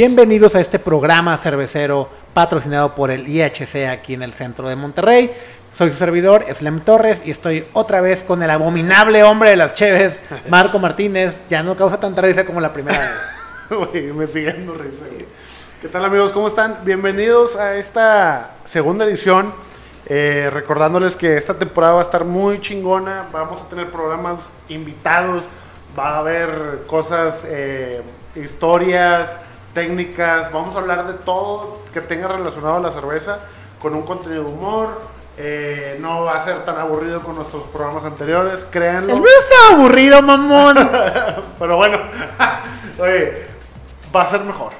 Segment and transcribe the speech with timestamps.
[0.00, 5.30] Bienvenidos a este programa cervecero patrocinado por el IHC aquí en el centro de Monterrey.
[5.72, 9.74] Soy su servidor, Slem Torres, y estoy otra vez con el abominable hombre de las
[9.74, 10.14] cheves,
[10.48, 11.34] Marco Martínez.
[11.50, 12.98] Ya no causa tanta risa como la primera
[13.68, 14.14] vez.
[14.14, 15.04] Me sigue dando risa.
[15.82, 16.32] ¿Qué tal amigos?
[16.32, 16.78] ¿Cómo están?
[16.82, 19.52] Bienvenidos a esta segunda edición.
[20.06, 23.26] Eh, recordándoles que esta temporada va a estar muy chingona.
[23.32, 25.44] Vamos a tener programas invitados.
[25.98, 28.00] Va a haber cosas, eh,
[28.34, 29.36] historias,
[29.74, 30.52] técnicas.
[30.52, 33.38] Vamos a hablar de todo que tenga relacionado a la cerveza
[33.80, 35.00] con un contenido de humor.
[35.36, 39.14] Eh, no va a ser tan aburrido con nuestros programas anteriores, créanlo.
[39.14, 40.76] El mío está aburrido, mamón.
[41.58, 41.98] Pero bueno,
[42.98, 43.46] oye,
[44.14, 44.72] va a ser mejor.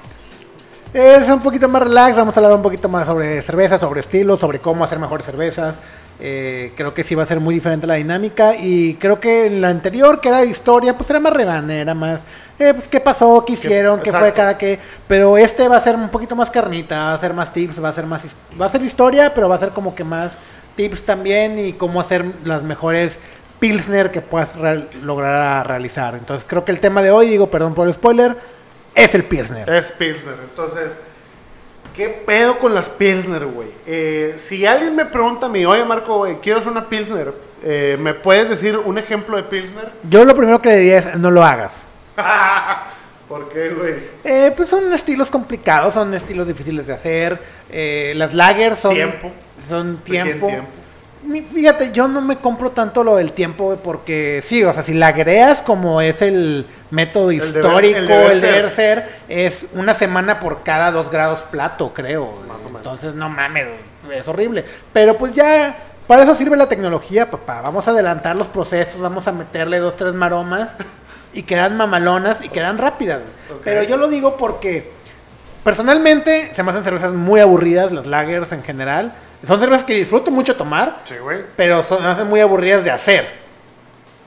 [0.93, 4.41] Es un poquito más relax, vamos a hablar un poquito más sobre cerveza, sobre estilos,
[4.41, 5.79] sobre cómo hacer mejores cervezas.
[6.23, 9.61] Eh, creo que sí va a ser muy diferente la dinámica y creo que en
[9.63, 12.23] la anterior, que era historia, pues era más rebane, era más,
[12.59, 14.79] eh, pues qué pasó, qué hicieron, qué, fue cada qué.
[15.09, 17.89] Pero este va a ser un poquito más carnita, va a ser más tips, va
[17.89, 18.23] a ser más,
[18.61, 20.33] va a ser historia, pero va a ser como que más
[20.77, 23.19] tips también y cómo hacer las mejores
[23.59, 26.15] pilsner que puedas real- lograr a realizar.
[26.15, 28.37] Entonces creo que el tema de hoy, digo, perdón por el spoiler,
[28.95, 29.69] es el pilsner.
[29.71, 30.35] Es Pilsner.
[30.51, 30.93] Entonces,
[32.01, 33.69] ¿qué pedo con las Pilsner, güey?
[33.87, 37.99] Eh, si alguien me pregunta a mí, oye Marco, güey, quiero hacer una Pilsner, eh,
[38.01, 39.93] ¿me puedes decir un ejemplo de Pilsner?
[40.09, 41.85] Yo lo primero que le diría es no lo hagas.
[43.29, 43.95] ¿Por qué, güey?
[44.25, 47.39] Eh, pues son estilos complicados, son estilos difíciles de hacer.
[48.17, 49.31] las lagers son Tiempo.
[49.69, 50.47] Son tiempo.
[50.47, 50.69] tiempo.
[51.53, 54.95] Fíjate, yo no me compro tanto lo del tiempo güey, porque sí, o sea, si
[54.95, 60.63] laguereas como es el método histórico, el el deber deber, ser, es una semana por
[60.63, 62.33] cada dos grados plato, creo.
[62.49, 62.79] Más o menos.
[62.79, 63.67] Entonces, no mames,
[64.13, 64.65] es horrible.
[64.93, 65.77] Pero pues ya,
[66.07, 67.61] para eso sirve la tecnología, papá.
[67.61, 70.71] Vamos a adelantar los procesos, vamos a meterle dos, tres maromas
[71.35, 73.21] y quedan mamalonas y quedan rápidas.
[73.63, 74.91] Pero yo lo digo porque
[75.63, 79.13] personalmente se me hacen cervezas muy aburridas, las lagers en general.
[79.47, 81.39] Son cervezas que disfruto mucho tomar, Sí, güey.
[81.57, 83.41] pero son, me hacen muy aburridas de hacer.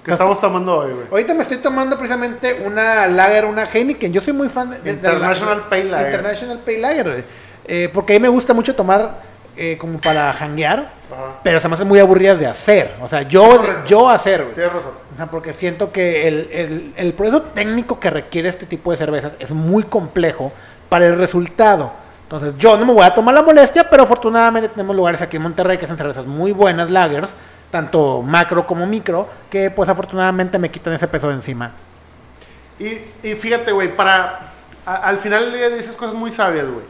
[0.03, 1.06] ¿Qué estamos tomando hoy, güey?
[1.12, 4.12] Ahorita me estoy tomando precisamente una lager, una Heineken.
[4.12, 6.07] Yo soy muy fan de, de- de la- International Pale Lager.
[6.07, 7.09] International Pale Lager.
[7.12, 7.24] güey.
[7.66, 9.22] Eh, porque a mí me gusta mucho tomar
[9.56, 10.79] eh, como para janguear,
[11.09, 11.40] Ajá.
[11.44, 12.95] pero se me hacen muy aburridas de hacer.
[13.01, 13.85] O sea, yo, Correcto.
[13.85, 14.56] yo hacer, güey.
[14.56, 14.91] Tienes razón.
[15.13, 18.97] O sea, porque siento que el, el, el proceso técnico que requiere este tipo de
[18.97, 20.51] cervezas es muy complejo
[20.90, 21.94] para el resultado.
[22.33, 25.44] Entonces, yo no me voy a tomar la molestia, pero afortunadamente tenemos lugares aquí en
[25.44, 27.29] Monterrey que hacen cervezas muy buenas, lagers,
[27.69, 31.71] tanto macro como micro, que pues afortunadamente me quitan ese peso de encima.
[32.79, 32.88] Y,
[33.27, 34.39] y fíjate, güey, para.
[34.83, 36.85] a- al final día dices cosas muy sabias, güey.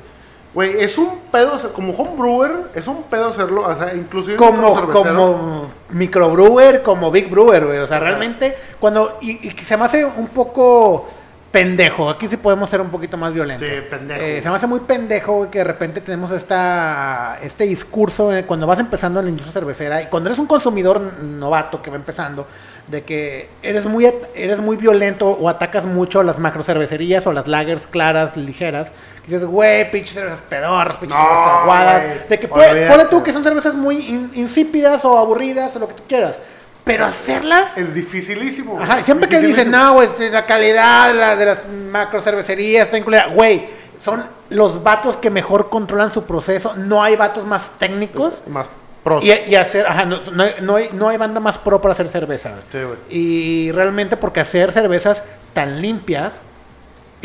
[0.54, 5.68] Güey, es un pedo, como homebrewer, es un pedo hacerlo, o sea, inclusive Como, como
[5.90, 7.80] microbrewer, como big brewer, güey.
[7.80, 9.18] O sea, realmente, cuando.
[9.20, 11.10] Y, y se me hace un poco
[11.53, 12.09] pendejo.
[12.09, 13.66] Aquí sí podemos ser un poquito más violentos.
[13.66, 14.19] Sí, pendejo.
[14.22, 18.44] Eh, se me hace muy pendejo güey, que de repente tenemos esta, este discurso eh,
[18.46, 21.96] cuando vas empezando en la industria cervecera y cuando eres un consumidor novato que va
[21.96, 22.47] empezando,
[22.88, 27.47] de que eres muy, eres muy violento o atacas mucho las macro cervecerías o las
[27.47, 28.88] lagers claras, ligeras.
[29.25, 32.03] Y dices, güey, pinches cervezas pedorras, pinches No, cervezas aguadas.
[32.03, 35.88] güey, De que ponle tú que son cervezas muy in- insípidas o aburridas o lo
[35.88, 36.38] que tú quieras.
[36.84, 38.74] Pero hacerlas Es dificilísimo.
[38.74, 38.84] güey.
[38.84, 41.60] Ajá, siempre que dicen, no, güey, la calidad la- de las
[41.92, 43.28] macro cervecerías está incluida.
[43.34, 43.68] Güey,
[44.04, 46.74] son los vatos que mejor controlan su proceso.
[46.76, 48.42] No hay vatos más técnicos.
[48.48, 48.70] Más
[49.04, 49.24] pros.
[49.24, 52.10] Y, y hacer, ajá, no, no no hay, no hay banda más pro para hacer
[52.10, 52.52] cerveza.
[52.72, 52.98] Sí, güey.
[53.10, 55.24] Y realmente porque hacer cervezas
[55.54, 56.34] tan limpias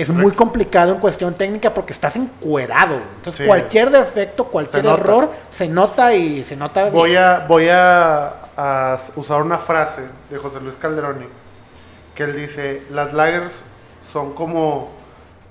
[0.01, 2.97] es muy complicado en cuestión técnica porque estás encuerado.
[3.17, 3.47] Entonces Sí.
[3.47, 6.89] cualquier defecto, cualquier error se nota y se nota.
[6.91, 11.27] Voy a, voy a, a usar una frase de José Luis Calderoni
[12.15, 13.63] que él dice, las lagers
[14.01, 14.91] son como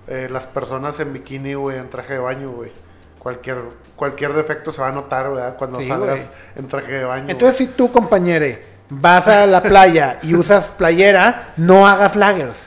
[0.07, 2.71] eh, las personas en bikini, güey, en traje de baño, güey.
[3.19, 3.57] Cualquier,
[3.95, 5.55] cualquier defecto se va a notar, ¿verdad?
[5.57, 6.39] Cuando Sí, salgas güey.
[6.55, 7.25] en traje de baño.
[7.29, 12.57] Entonces, si tú, compañere, vas a la playa y usas playera, no hagas lagers.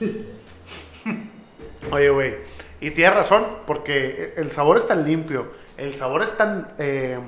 [1.92, 2.34] Oye, güey.
[2.80, 7.18] Y tienes razón, porque el sabor es tan limpio, el sabor es tan eh,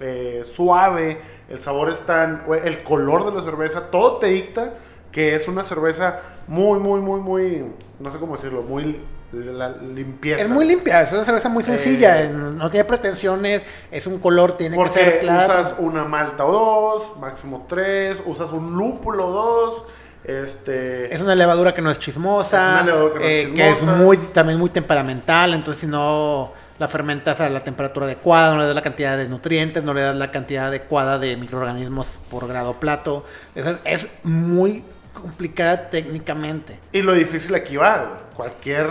[0.00, 1.18] eh, suave,
[1.48, 2.42] el sabor es tan...
[2.64, 4.74] el color de la cerveza, todo te dicta
[5.10, 7.64] que es una cerveza muy, muy, muy, muy...
[7.98, 9.00] No sé cómo decirlo, muy
[9.32, 10.42] la, limpieza.
[10.42, 14.56] Es muy limpia, es una cerveza muy sencilla, Eh, no tiene pretensiones, es un color,
[14.56, 15.60] tiene que ser claro.
[15.60, 19.84] usas una malta o dos, máximo tres, usas un lúpulo o dos,
[20.24, 21.14] este...
[21.14, 23.68] Es una levadura que no es chismosa, Es una levadura que no es eh, que
[23.68, 23.98] es chismosa.
[23.98, 28.66] muy, también muy temperamental, entonces si no la fermentas a la temperatura adecuada, no le
[28.66, 32.74] das la cantidad de nutrientes, no le das la cantidad adecuada de microorganismos por grado
[32.74, 33.24] plato,
[33.54, 36.78] es, es muy complicada técnicamente.
[36.92, 38.20] Y lo difícil aquí va.
[38.36, 38.88] Cualquier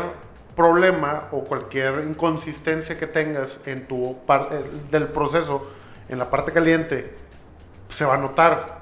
[0.56, 4.56] problema o cualquier inconsistencia que tengas en tu parte
[4.92, 5.68] del proceso,
[6.10, 7.14] en la parte caliente,
[7.90, 8.77] se va a notar.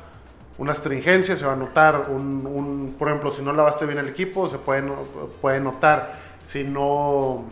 [0.57, 2.05] Una astringencia se va a notar.
[2.09, 4.83] Un, un- por ejemplo, si no lavaste bien el equipo, se puede,
[5.41, 6.13] puede notar.
[6.47, 7.43] Si no,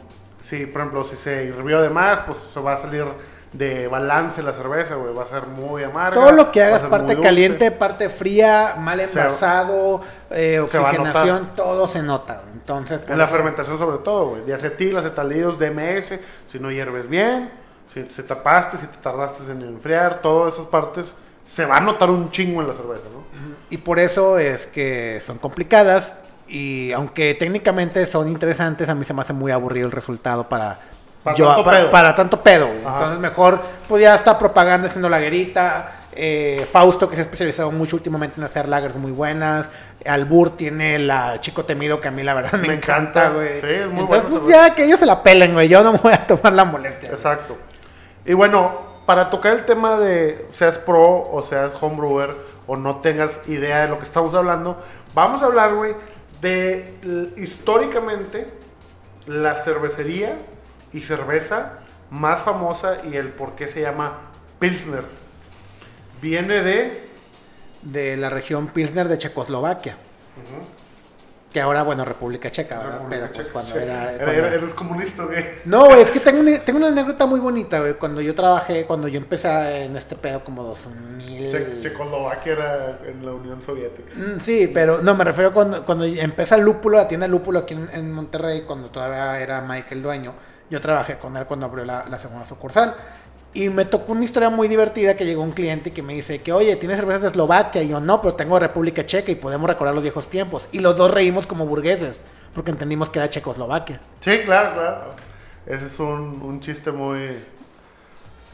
[0.41, 3.05] si por ejemplo, si se hirvió de más, pues se va a salir
[3.51, 5.13] de balance la cerveza, güey.
[5.13, 6.15] Va a ser muy amarga.
[6.19, 10.01] Todo lo que hagas, parte caliente, parte fría, mal envasado,
[10.31, 12.41] eh, se oxigenación, todo se nota.
[12.53, 14.44] Entonces, En la fermentación sobre todo, güey.
[14.44, 17.51] De acetil, acetaldehídos, DMS, si no hierves bien,
[17.94, 21.05] si se tapaste, si te tardaste en enfriar, todas esas partes
[21.43, 23.23] se va a notar un chingo en la cerveza, ¿no?
[23.69, 26.13] Y por eso es que son complicadas
[26.47, 30.77] y aunque técnicamente son interesantes, a mí se me hace muy aburrido el resultado para
[31.23, 31.91] Para yo- tanto para, pedo.
[31.91, 32.67] para tanto pedo.
[32.85, 32.95] Ajá.
[32.97, 35.95] Entonces mejor pues ya está propaganda haciendo laguerita.
[36.15, 39.67] eh, Fausto que se ha especializado mucho últimamente en hacer lagers muy buenas.
[40.05, 43.59] Albur tiene la Chico Temido que a mí la verdad me, Me encanta, güey.
[43.61, 45.67] Sí, es muy Entonces buena pues ya que ellos se la pelen, güey.
[45.69, 47.09] Yo no me voy a tomar la molestia.
[47.09, 47.57] Exacto.
[48.25, 52.35] Y bueno, para tocar el tema de seas pro o seas homebrewer
[52.67, 54.81] o no tengas idea de lo que estamos hablando,
[55.13, 55.95] vamos a hablar, güey,
[56.41, 58.47] de históricamente
[59.25, 60.38] la cervecería
[60.91, 61.79] y cerveza
[62.09, 64.13] más famosa y el por qué se llama
[64.59, 65.05] Pilsner.
[66.21, 67.09] Viene de
[67.81, 69.97] De la región Pilsner de Checoslovaquia.
[71.53, 72.91] Que ahora, bueno, República Checa, ¿verdad?
[72.94, 73.77] República Pero pues, Checa, cuando sí.
[73.77, 75.45] era- Era- cuando- era- Eres comunista, güey.
[75.65, 77.94] No, güey, es que tengo una, tengo una anécdota muy bonita, güey.
[77.94, 81.51] Cuando yo trabajé, cuando yo empecé en este pedo como 2000...
[81.51, 84.15] Che- Checoslovaquia era en la Unión Soviética.
[84.15, 87.88] Mm, Sí, pero no, me refiero cuando, cuando empieza Lúpulo, la tienda Lúpulo aquí en,
[87.94, 90.33] en Monterrey, cuando todavía era Mike el dueño.
[90.71, 92.95] Yo trabajé con él cuando abrió la, la segunda sucursal.
[93.55, 96.51] Y me tocó una historia muy divertida que llegó un cliente que me dice que,
[96.51, 97.83] oye, ¿tienes cervezas de Eslovaquia?
[97.83, 100.67] Y yo, no, pero tengo República Checa y podemos recordar los viejos tiempos.
[100.71, 102.15] Y los dos reímos como burgueses,
[102.55, 104.00] porque entendimos que era Checoslovaquia.
[104.21, 105.01] Sí, claro, claro.
[105.67, 107.38] Ese es un, un chiste muy,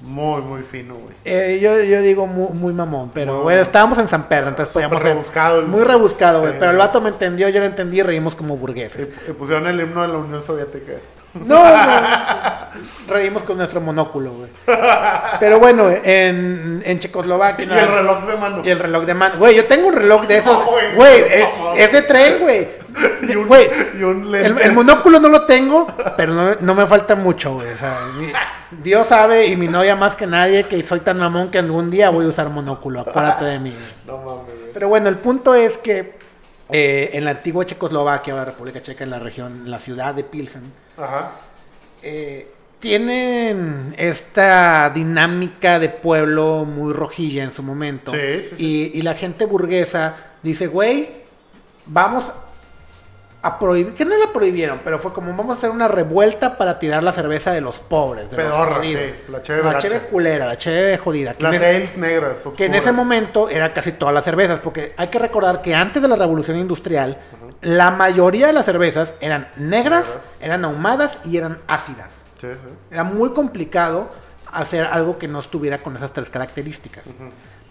[0.01, 1.15] muy, muy fino, güey.
[1.25, 4.73] Eh, yo, yo digo muy, muy mamón, pero Muy bueno, estábamos en San Pedro, entonces
[4.73, 6.57] podíamos rebuscado el- Muy rebuscado, güey, Sí.
[6.59, 9.07] pero el vato me entendió, yo lo entendí y reímos como burgueses.
[9.27, 10.93] Y, y pusieron el himno de la Unión Soviética.
[11.33, 12.01] No, no,
[13.13, 14.49] reímos con nuestro monóculo, güey.
[15.39, 17.65] Pero bueno, en, en Checoslovaquia.
[17.65, 18.61] Y el reloj de mano.
[18.65, 19.35] Y el reloj de mano.
[19.37, 20.53] Güey, yo tengo un reloj de esos.
[20.53, 20.95] No, güey.
[20.95, 21.47] Güey, eh,
[21.77, 22.67] es de tren, güey.
[23.21, 24.63] Y un, Güey, y un el, lente.
[24.63, 25.87] el monóculo no lo tengo,
[26.17, 27.71] pero no, no me falta mucho, güey.
[27.73, 28.31] O sea, mi-
[28.83, 32.09] Dios sabe y mi novia más que nadie que soy tan mamón que algún día
[32.09, 33.01] voy a usar monóculo.
[33.01, 33.71] Acuérdate de mí.
[33.71, 34.17] güey.
[34.17, 34.73] No mames, güey.
[34.73, 36.17] Pero bueno, el punto es que
[36.69, 40.23] eh, en la antigua Checoslovaquia, ahora República Checa, en la región, en la ciudad de
[40.23, 41.31] Pilsen, Ajá.
[42.01, 48.11] eh, tienen esta dinámica de pueblo muy rojilla en su momento.
[48.11, 48.55] Sí, sí, sí.
[48.93, 51.09] Y, y la gente burguesa dice, güey,
[51.85, 52.31] vamos
[53.41, 56.77] a prohibir, que no la prohibieron, pero fue como vamos a hacer una revuelta para
[56.77, 59.01] tirar la cerveza de los pobres, de Pedorra, los jodidos.
[59.11, 61.33] sí, la cheve la cheve culera, la cheve jodida.
[61.33, 62.37] que Las ese- ale negras.
[62.57, 66.01] que en ese momento era casi todas las cervezas, porque hay que recordar que antes
[66.01, 67.17] de la revolución industrial,
[67.61, 70.23] la mayoría de las cervezas eran negras, Negras.
[70.41, 72.09] eran ahumadas y eran ácidas.
[72.41, 72.69] Sí, sí.
[72.91, 74.09] Era muy complicado
[74.51, 77.03] hacer algo que no estuviera con esas tres características.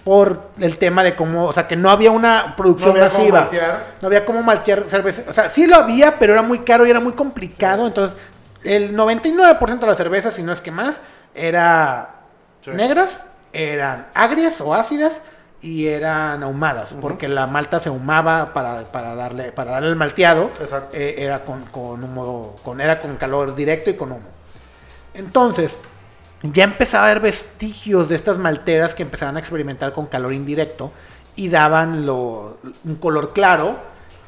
[0.05, 3.19] Por el tema de cómo, o sea, que no había una producción No había cómo
[3.25, 3.41] masiva.
[3.41, 3.85] maltear.
[4.01, 5.23] No había cómo maltear cerveza.
[5.29, 7.87] O sea, sí lo había, pero era muy caro y era muy complicado.
[7.87, 8.17] Entonces,
[8.65, 10.99] el 99% de las cervezas, si no es que más,
[11.35, 12.11] era
[12.65, 12.71] Sí.
[12.71, 13.21] negras,
[13.53, 15.13] eran agrias o ácidas
[15.61, 20.51] y eran ahumadas, porque la malta se ahumaba para, para darle para darle el malteado.
[20.61, 20.97] Exacto.
[20.97, 24.27] eh, era con, con humo, con, era con calor directo y con humo.
[25.15, 25.77] Entonces,
[26.43, 30.93] ya empezaba a haber vestigios de estas malteras que empezaban a experimentar con calor indirecto
[31.37, 33.77] y daban lo- un color claro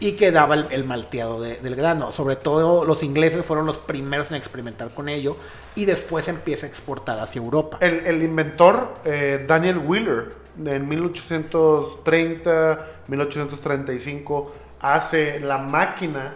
[0.03, 2.11] y que daba el, malteado de- del grano.
[2.13, 5.37] Sobre todo los ingleses fueron los primeros en experimentar con ello
[5.75, 7.77] y después empieza a exportar hacia Europa.
[7.81, 10.33] El, el inventor, eh, Daniel Wheeler,
[10.65, 16.33] en 1830, 1835, hace la máquina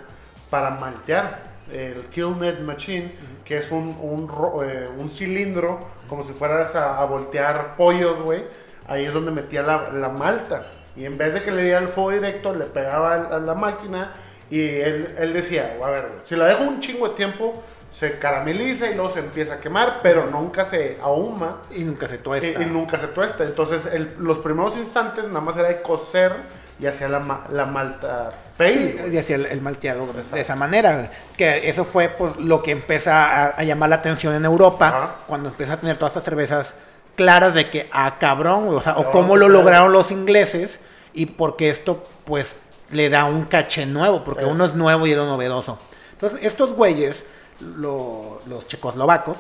[0.51, 3.11] para maltear, el Kilnet Machine,
[3.45, 4.31] que es un, un,
[4.65, 8.43] eh, un cilindro, como si fueras a, a voltear pollos, güey.
[8.87, 10.67] Ahí es donde metía la, la malta.
[10.97, 14.13] Y en vez de que le diera el fuego directo, le pegaba a la máquina
[14.51, 17.53] y él, él decía, a ver, si la dejo un chingo de tiempo,
[17.91, 22.17] se carameliza y luego se empieza a quemar, pero nunca se ahuma Y nunca se
[22.17, 22.63] y, tuesta.
[22.63, 23.45] y nunca se tuesta.
[23.45, 26.33] Entonces, el- los primeros instantes nada más era de cocer
[26.81, 28.93] y hacía la, la malta pale.
[29.05, 30.35] Sí, y hacía el, el malteado Exacto.
[30.37, 31.11] de esa manera.
[31.37, 35.11] Que eso fue pues, lo que empieza a, a llamar la atención en Europa, Ajá.
[35.27, 36.75] cuando empieza a tener todas estas cervezas
[37.17, 39.61] claras de que, ah, cabrón, o sea, o No, cómo lo claro.
[39.63, 40.81] lograron los ingleses
[41.13, 42.57] y porque esto, pues,
[42.91, 44.49] le da un caché nuevo, porque Es.
[44.49, 45.79] uno es nuevo y era novedoso.
[46.13, 47.17] Entonces, estos güeyes,
[47.61, 49.37] lo- los checoslovacos,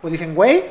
[0.00, 0.64] pues dicen, güey,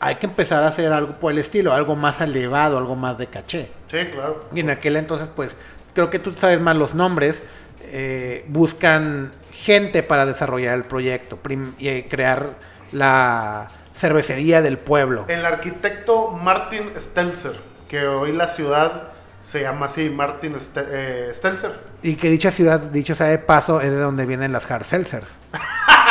[0.00, 3.26] hay que empezar a hacer algo por el estilo, algo más elevado, algo más de
[3.26, 3.70] caché.
[3.86, 4.44] Sí, claro.
[4.54, 5.52] Y en aquel entonces, pues,
[5.94, 7.42] creo que tú sabes más los nombres,
[7.82, 11.38] eh, buscan gente para desarrollar el proyecto
[11.78, 12.50] y eh, crear
[12.92, 15.24] la cervecería del pueblo.
[15.28, 17.54] El arquitecto Martin Stelzer,
[17.88, 19.12] que hoy la ciudad
[19.44, 21.72] se llama así, Martin eh, Stelzer.
[22.02, 25.28] Y que dicha ciudad, dicho sea de paso, es de donde vienen las hard seltzers.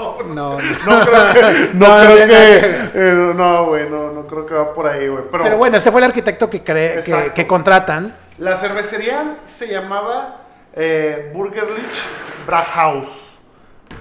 [0.00, 4.24] no, no, No creo que, no, No, creo no, que, eh, no, güey, no, no
[4.24, 5.24] creo que va por ahí, güey.
[5.30, 7.02] Pero, Pero bueno, este fue el arquitecto que, cree,
[7.34, 8.14] que contratan.
[8.38, 10.42] la cervecería se llamaba
[10.74, 12.06] eh, Burgerlich
[12.46, 13.38] Brauhaus,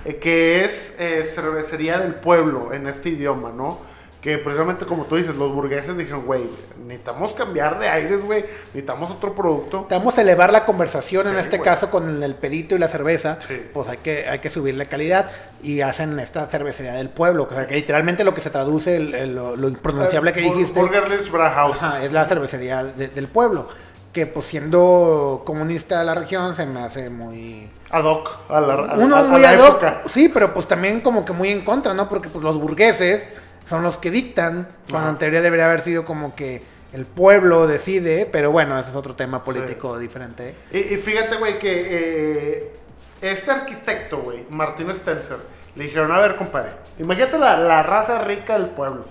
[0.05, 3.79] eh, que es eh, cervecería del pueblo en este idioma, ¿no?
[4.21, 6.43] Que precisamente como tú dices, los burgueses dijeron, güey,
[6.85, 9.87] necesitamos cambiar de aires, güey, necesitamos otro producto.
[9.89, 13.37] A elevar la conversación en este caso con el, pedito y la cerveza.
[13.39, 13.61] Sí.
[13.73, 15.29] Pues hay que, hay que subir la calidad
[15.63, 17.47] y hacen esta cervecería del pueblo.
[17.49, 20.77] O sea, que literalmente lo que se traduce, el- el- lo, lo impronunciable que dijiste,
[20.81, 21.77] Burgerlich Brauhaus.
[21.81, 23.69] ajá, es la cervecería de- del pueblo.
[24.11, 27.69] Que pues siendo comunista de la región se me hace muy...
[27.91, 30.01] Ad hoc a la, a- Uno a- a muy la ad hoc, época.
[30.07, 32.09] sí, pero pues también como que muy en contra, ¿no?
[32.09, 33.23] Porque pues los burgueses
[33.69, 36.61] son los que dictan, cuando en teoría debería haber sido como que
[36.91, 40.55] el pueblo decide, pero bueno, ese es otro tema político diferente.
[40.71, 42.73] Y, y fíjate, güey, que eh,
[43.21, 45.37] este arquitecto, güey, Martín Stelzer,
[45.75, 49.05] le dijeron, a ver, compadre, imagínate la, la raza rica del pueblo.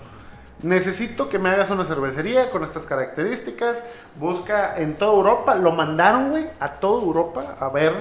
[0.61, 3.81] Necesito que me hagas una cervecería con estas características.
[4.15, 5.55] Busca en toda Europa.
[5.55, 7.93] Lo mandaron, güey, a toda Europa a ver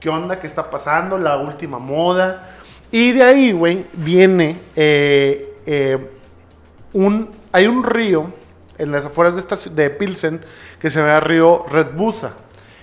[0.00, 2.56] qué onda, qué está pasando, la última moda.
[2.90, 5.98] Y de ahí, güey, viene eh, eh,
[6.92, 8.26] un, hay un río
[8.78, 10.40] en las afueras de, esta, de Pilsen
[10.80, 12.32] que se llama río Red Busa.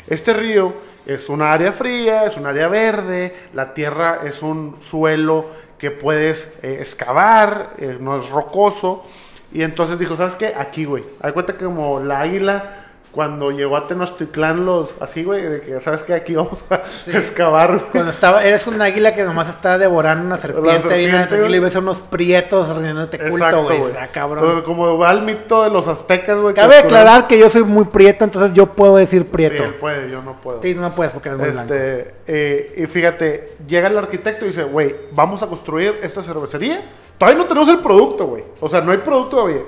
[0.07, 0.73] Este río
[1.05, 5.47] es un área fría, es un área verde, la tierra es un suelo
[5.77, 9.05] que puedes eh, excavar, eh, no es rocoso.
[9.51, 10.53] Y entonces dijo, ¿sabes qué?
[10.57, 11.03] Aquí, güey.
[11.21, 15.81] Hay cuenta que como la águila cuando llegó a Tenochtitlán, los, así, güey, de que,
[15.81, 16.13] ¿sabes qué?
[16.13, 16.75] Aquí vamos a
[17.11, 17.81] excavar.
[17.91, 21.55] Cuando estaba, eres un águila que nomás está devorando una serpiente, serpiente, güey.
[21.55, 23.79] y ves a unos prietos rindiéndote culto, güey.
[23.79, 23.91] güey.
[23.91, 24.39] Está cabrón.
[24.45, 26.53] Entonces, como va el mito de los aztecas, güey.
[26.53, 29.57] que Cabe oscurecen- aclarar que yo soy muy prieto, entonces yo puedo decir prieto.
[29.57, 30.61] Sí, él puede, yo no puedo.
[30.61, 31.73] Sí, no puedes porque eres muy blanco.
[31.73, 36.81] Este, eh, y fíjate, llega el arquitecto y dice, güey, vamos a construir esta cervecería.
[37.17, 38.43] Todavía no tenemos el producto, güey.
[38.61, 39.61] O sea, no hay producto todavía.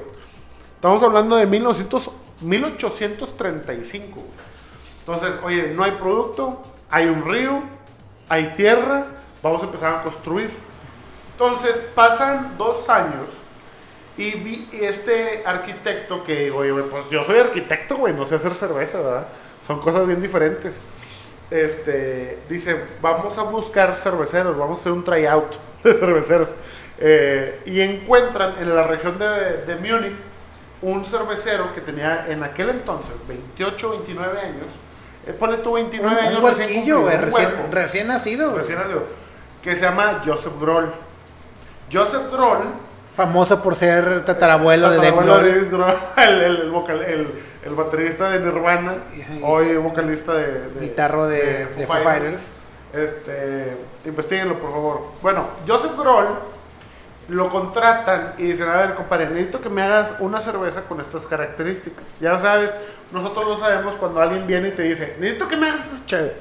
[0.76, 2.10] Estamos hablando de 1900,
[2.42, 4.16] 1835.
[4.16, 4.28] güey.
[5.00, 7.62] Entonces, oye, no hay producto, hay un río,
[8.30, 9.08] hay tierra,
[9.42, 10.50] vamos a empezar a construir.
[11.34, 13.30] Entonces, pasan dos años
[14.16, 18.54] y vi y este arquitecto que, oye, pues yo soy arquitecto, güey, no sé hacer
[18.54, 19.28] cerveza, ¿verdad?
[19.68, 20.76] Son cosas bien diferentes.
[21.52, 26.50] Este, dice, vamos a buscar cerveceros, vamos a hacer un tryout de cerveceros.
[27.00, 30.16] Eh, y encuentran en la región de, de Múnich
[30.84, 34.66] un cervecero que tenía en aquel entonces 28, 29 años.
[35.26, 36.40] Eh, ponle tú 29 Un, años.
[36.40, 38.56] un recién güey, cumplido, un recién, huerco recién nacido.
[38.58, 39.04] recién nacido,
[39.62, 40.92] que se llama Joseph Groll.
[41.92, 42.60] Joseph Groll,
[43.16, 45.52] Famoso por ser tatarabuelo de Dave tatarabuelo de.
[45.54, 50.62] David Grohl, el, el, el vocal- el- el baterista de Nirvana, Y- hoy vocalista de,
[50.70, 52.42] de- Guitarro de- de Foo Fighters.
[52.92, 55.02] Este, investiguenlo por favor.
[55.22, 56.28] Bueno, Joseph Groll
[57.30, 61.26] lo contratan y dicen, a ver, compadre, necesito que me hagas una cerveza con estas
[61.26, 62.04] características.
[62.20, 62.74] Ya sabes,
[63.12, 66.36] nosotros lo sabemos cuando alguien viene y te dice, necesito que me hagas esta chévere.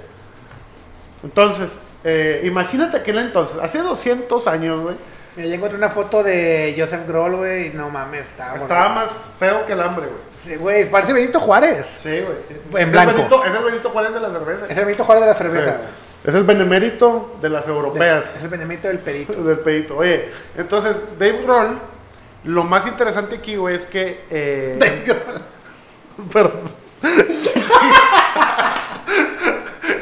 [1.22, 1.70] Entonces,
[2.04, 4.96] eh, imagínate aquel entonces, hace 200 años, güey,
[5.36, 8.56] Me llegó una foto de Joseph Grohl, güey, y no mames, estaba.
[8.56, 10.32] estaba más feo que el hambre, güey.
[10.44, 11.86] Sí, Güey, parece Benito Juárez.
[11.96, 12.54] Sí, güey, sí.
[12.54, 12.76] sí.
[12.76, 13.10] En Es blanco.
[13.12, 14.66] El Benito, es el Benito Juárez de la cerveza.
[14.68, 15.38] Es el Benito Juárez de la Sí.
[15.38, 15.88] cerveza, güey.
[16.24, 18.24] Es el benemérito de las De- europeas.
[18.36, 19.32] Es el Benemérito del Perito.
[19.44, 19.96] del pedito.
[19.96, 21.78] Oye, entonces Dave Grohl,
[22.44, 24.24] lo más interesante aquí, güey, es que.
[24.30, 24.78] eh,
[26.32, 26.60] Perdón.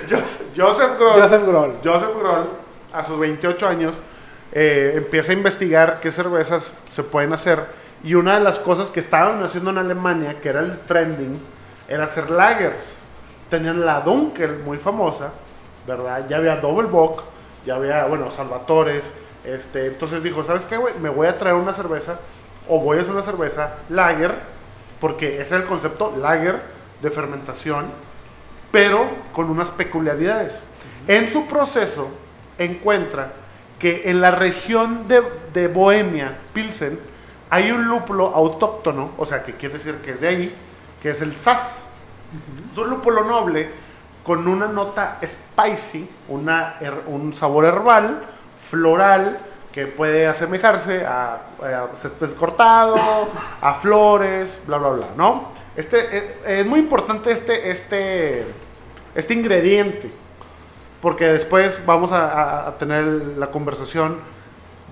[0.09, 1.23] Joseph, Joseph Grohl.
[1.23, 1.73] Joseph Grohl.
[1.83, 2.49] Joseph Grohl,
[2.93, 3.95] a sus 28 años,
[4.53, 7.65] eh, empieza a investigar qué cervezas se pueden hacer.
[8.03, 11.39] Y una de las cosas que estaban haciendo en Alemania, que era el trending,
[11.89, 12.95] era hacer lagers.
[13.49, 15.31] Tenían la Dunkel, muy famosa,
[15.87, 16.27] ¿verdad?
[16.29, 17.23] Ya había Double Bock,
[17.65, 19.05] ya había, bueno, Salvatores.
[19.45, 20.95] Este, entonces dijo, ¿sabes qué, güey?
[21.01, 22.19] Me voy a traer una cerveza,
[22.69, 24.35] o voy a hacer una cerveza lager,
[25.01, 26.61] porque ese es el concepto lager
[27.01, 27.87] de fermentación
[28.71, 30.63] pero con unas peculiaridades.
[31.09, 32.09] En su proceso
[32.59, 33.33] encuentra
[33.79, 35.23] que en la región de,
[35.53, 36.99] de Bohemia, Pilsen,
[37.49, 40.55] hay un lúpulo autóctono, o sea, que quiere decir que es de ahí,
[41.03, 41.87] que es el Sass.
[42.71, 43.71] Es un lúpulo noble
[44.31, 48.21] con una nota spicy, un sabor herbal,
[48.69, 49.41] floral,
[49.73, 52.95] que puede asemejarse a, a césped cortado,
[53.61, 55.49] a flores, bla, bla, bla, ¿no?
[55.75, 58.45] Este, es, es muy importante este, este,
[59.17, 60.13] este ingrediente,
[61.03, 63.03] porque después vamos a- a tener
[63.37, 64.17] la conversación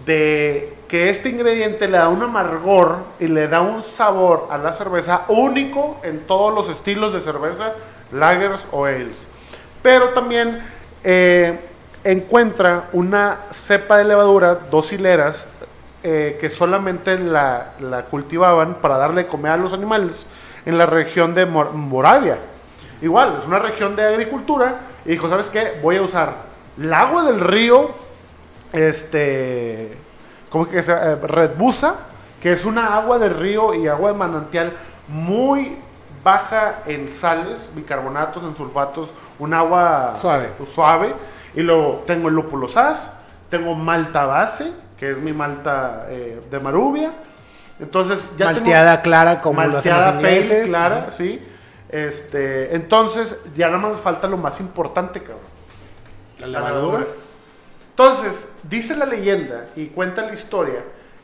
[0.05, 4.73] de que este ingrediente le da un amargor y le da un sabor a la
[4.73, 7.75] cerveza único en todos los estilos de cerveza,
[8.13, 9.27] lagers o ales.
[9.83, 10.63] Pero también
[11.05, 11.59] eh,
[12.05, 15.47] encuentra una cepa de levadura, dos hileras,
[16.03, 17.73] eh, que solamente la,
[18.11, 20.27] cultivaban para darle comer a los animales
[20.65, 22.39] en la región de Mor- Moravia.
[23.03, 25.79] Igual, es una región de agricultura y dijo, ¿sabes qué?
[25.83, 26.35] Voy a usar
[26.81, 27.91] el agua del río
[28.73, 29.91] este,
[30.51, 31.07] ¿cómo es que se llama?
[31.13, 31.95] Eh, Red Busa,
[32.41, 34.73] que es una agua de río y agua de manantial
[35.09, 35.79] muy
[36.33, 40.51] baja en sales, bicarbonatos, en sulfatos, un agua Suave.
[40.75, 41.15] suave.
[41.55, 43.11] Y luego tengo el lúpulo sas,
[43.49, 47.11] tengo malta base, que es mi malta eh, de marubia.
[47.81, 50.67] Entonces ya tengo- Malteada clara como lo hacen malteada pale, ingleses.
[50.67, 51.43] clara, sí.
[51.89, 55.39] Este, entonces ya nada más falta lo más importante, cabrón.
[56.41, 57.07] La levadura.
[57.91, 60.81] Entonces, dice la leyenda y cuenta la historia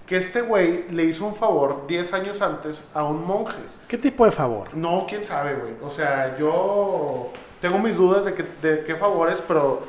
[0.06, 3.56] que este güey le hizo un favor 10 años antes a un monje.
[3.88, 4.68] ¿Qué tipo de favor?
[4.74, 5.72] No, quién sabe, güey.
[5.82, 7.30] O sea, yo
[7.60, 9.82] tengo mis dudas de, que, de qué favores, pero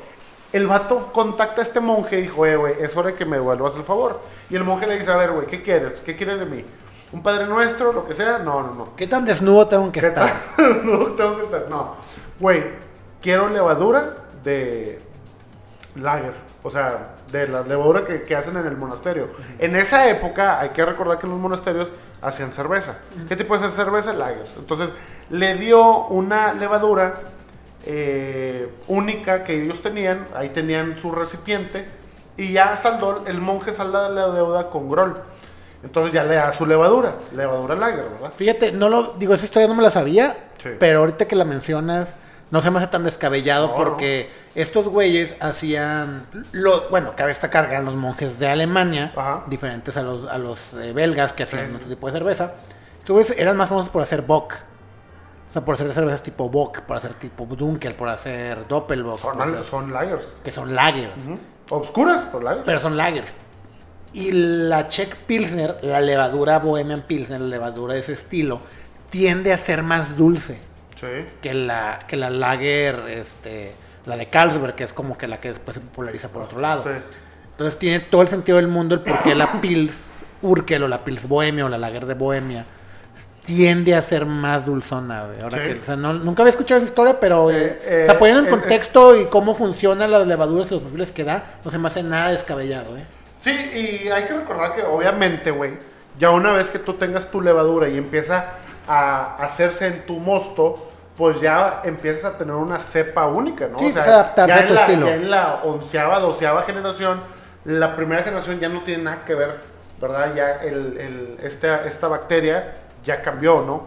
[0.52, 3.36] el vato contacta a este monje y dijo, eh, güey, es hora de que me
[3.36, 4.20] devuelvas el favor.
[4.48, 6.00] Y el monje le dice, a ver, güey, ¿qué quieres?
[6.00, 6.64] ¿Qué quieres de mí?
[7.12, 7.92] ¿Un padre nuestro?
[7.92, 8.38] Lo que sea.
[8.38, 8.96] No, no, no.
[8.96, 10.32] ¿Qué tan desnudo tengo que ¿Qué estar?
[10.56, 10.80] tal?
[10.84, 11.66] no, tengo que estar.
[11.68, 11.94] No.
[12.40, 12.64] Güey,
[13.20, 14.98] quiero levadura de
[15.94, 16.32] lager.
[16.62, 19.28] O sea, de la levadura que, que hacen en el monasterio.
[19.58, 21.88] En esa época, hay que recordar que en los monasterios
[22.22, 22.96] hacían cerveza.
[23.28, 24.12] ¿Qué tipo de cerveza?
[24.12, 24.56] Lagers.
[24.56, 24.90] Entonces,
[25.30, 27.14] le dio una levadura
[27.84, 30.24] eh, única que ellos tenían.
[30.34, 31.86] Ahí tenían su recipiente.
[32.36, 35.14] Y ya saldó, el monje salda la deuda con Grol.
[35.82, 37.14] Entonces ya le da su levadura.
[37.34, 38.32] Levadura lager, ¿verdad?
[38.36, 40.70] Fíjate, no lo digo, esa historia no me la sabía, Sí.
[40.78, 42.14] pero ahorita que la mencionas,
[42.50, 47.66] no se me hace tan descabellado No, porque estos güeyes hacían, lo, bueno, cabe destacar
[47.66, 49.44] que eran los monjes de Alemania, Ajá.
[49.46, 51.74] diferentes a los, a los eh, belgas que hacían Sí.
[51.76, 52.54] otro tipo de cerveza.
[52.98, 54.54] Estos eran más famosos por hacer Bock.
[55.48, 59.40] O sea, por hacer cervezas tipo Bock, por hacer tipo Dunkel, por hacer Doppelbock, Son,
[59.40, 60.34] hacer- son lagers.
[60.44, 61.12] que son lagers.
[61.70, 62.64] Obscuras, por lagers.
[62.66, 63.32] Pero son lagers.
[64.12, 68.60] Y la Czech Pilsner, la levadura Bohemian Pilsner, la levadura de ese estilo,
[69.10, 70.58] tiende a ser más dulce
[70.94, 71.06] Sí.
[71.42, 73.72] que la, que la lager, este,
[74.06, 76.82] la de Carlsberg, que es como que la que después se populariza por otro lado.
[76.84, 76.90] Sí.
[77.52, 79.94] Entonces tiene todo el sentido del mundo el por qué la Pils
[80.42, 82.64] Urkel o la Pils Bohemia o la lager de Bohemia
[83.46, 85.24] tiende a ser más dulzona.
[85.26, 85.40] güey.
[85.40, 85.64] Ahora Sí.
[85.74, 88.46] que, o sea, no- nunca había escuchado esa historia, pero Eh, eh, eh, poniendo en
[88.48, 91.86] eh, contexto y cómo funcionan las levaduras y los perfiles que da, no se me
[91.88, 92.96] hace nada descabellado.
[92.96, 93.04] ¿eh?
[93.40, 95.74] Sí, y hay que recordar que obviamente, güey,
[96.18, 98.46] ya una vez que tú tengas tu levadura y empieza
[98.88, 103.78] a hacerse en tu mosto, pues ya empiezas a tener una cepa única, ¿no?
[103.78, 105.06] Sí, empieza a adaptarse ya a en tu la, estilo.
[105.06, 107.20] ya en la onceava, doceava generación,
[107.64, 109.56] la primera generación ya no tiene nada que ver,
[110.00, 110.34] ¿verdad?
[110.34, 112.74] Ya el, el- esta, esta bacteria
[113.04, 113.86] ya cambió, ¿no?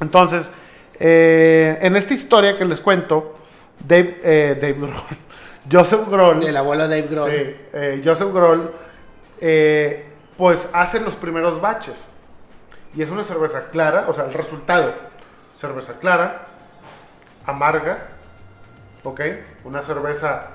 [0.00, 0.50] Entonces,
[0.98, 3.34] eh, en esta historia que les cuento,
[3.78, 5.18] Dave, eh, Dave Grohl,
[5.70, 7.30] Joseph Grohl, El abuelo Dave Grohl.
[7.30, 8.72] Sí, eh, Joseph Grohl,
[10.36, 11.94] pues hace los primeros baches.
[12.96, 14.92] Y es una cerveza clara, o sea, el resultado,
[15.54, 16.46] cerveza clara,
[17.48, 17.98] amarga,
[19.04, 19.20] ¿ok?
[19.64, 20.48] Una cerveza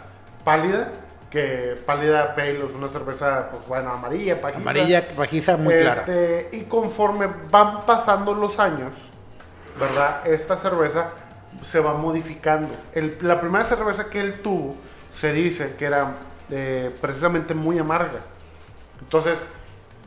[0.45, 0.89] pálida,
[1.32, 4.62] que pálida pale es una cerveza, pues bueno, amarilla, pajiza.
[4.62, 6.01] Amarilla, pajiza, muy clara.
[6.08, 8.91] Este, Y conforme van pasando los años,
[9.79, 10.27] ¿verdad?
[10.27, 11.10] Esta cerveza
[11.63, 12.69] se va modificando.
[12.93, 14.75] El- la primera cerveza que él tuvo
[15.15, 16.12] se dice que era
[16.51, 18.19] eh, precisamente muy amarga.
[19.01, 19.43] Entonces,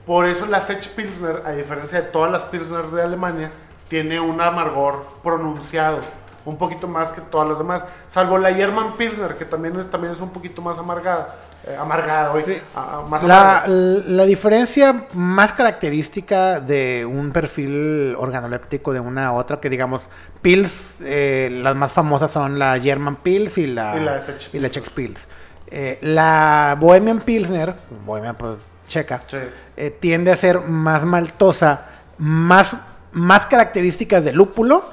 [0.06, 3.50] por eso la Sech Pilsner, a diferencia de todas las Pilsner de Alemania,
[3.88, 5.98] tiene un amargor pronunciado.
[6.46, 7.82] Un poquito más que todas las demás.
[8.10, 11.34] Salvo la German Pilsner, que también es, también es un poquito más amargada.
[11.68, 12.62] eh, amargada, oye, Sí.
[12.76, 19.58] a- a- más La, diferencia más característica de un perfil organoléptico de una a otra,
[19.58, 20.02] que digamos,
[20.42, 24.58] Pils, eh, las más famosas son la German Pils y la, Y la Czech y
[24.60, 25.26] la Czech Pils.
[25.68, 29.38] Eh, la Bohemian Pilsner, Bohemian pues, checa, Sí.
[29.76, 31.80] eh, tiende a ser más maltosa,
[32.18, 32.74] más,
[33.10, 34.84] más características de lúpulo,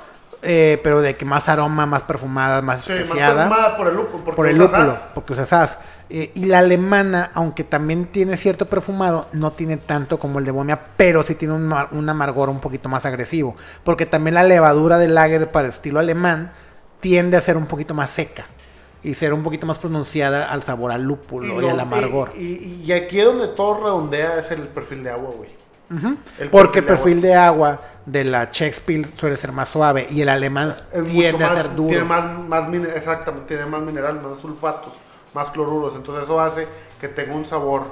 [0.44, 3.96] eh, pero de que más aroma, más perfumada, más Sí, más especiada perfumada por el
[3.96, 4.24] lúpulo.
[4.24, 5.00] porque por el usas lúpulo, as.
[5.14, 5.78] porque usas as.
[6.10, 10.52] Eh, y la alemana, aunque también tiene cierto perfumado, no tiene tanto como el de
[10.52, 13.56] Bohemia, pero sí tiene un, mar- un amargor un poquito más agresivo.
[13.84, 16.52] Porque también la levadura del lager para estilo alemán
[17.00, 18.46] tiende a ser un poquito más seca
[19.02, 22.32] y ser un poquito más pronunciada al sabor al lúpulo y, lo- al amargor.
[22.38, 25.50] Y, y- y aquí es donde todo redondea es el perfil de agua, güey.
[26.52, 30.30] Porque el perfil perfil de agua de la Shakespeare suele ser más suave y el
[30.30, 31.90] alemán Es mucho tiende a más, ser duro.
[31.90, 34.94] tiene más, más exactamente, tiene más mineral, más sulfatos,
[35.34, 35.96] más cloruros.
[35.96, 36.68] Entonces eso hace
[37.00, 37.84] que tenga un sabor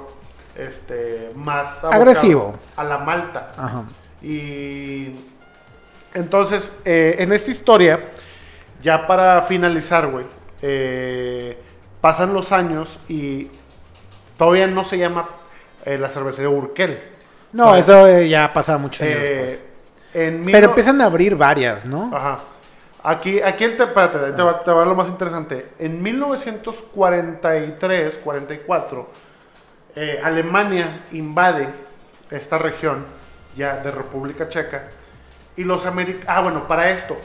[0.56, 2.54] este, más Agresivo.
[2.76, 3.52] a la malta.
[3.56, 3.84] Ajá.
[4.22, 5.12] Y
[6.14, 8.00] entonces, eh, en esta historia,
[8.82, 10.26] ya para finalizar, güey,
[10.60, 11.58] eh,
[12.00, 13.50] pasan los años y
[14.36, 15.26] todavía no se llama
[15.84, 17.11] eh, la cervecería Urkel.
[17.52, 19.60] No, eso eh, ya pasa muchos años eh,
[20.14, 22.10] en Pero no- empiezan a abrir varias, ¿no?
[22.14, 22.40] Ajá.
[23.04, 25.66] Aquí, aquí el te, espérate, te, va, te va lo más interesante.
[25.78, 29.10] En 1943, 44,
[29.96, 31.68] eh, Alemania invade
[32.30, 33.04] esta región
[33.56, 34.84] ya de República Checa
[35.56, 36.26] y los americanos...
[36.28, 37.16] Ah, bueno, para esto,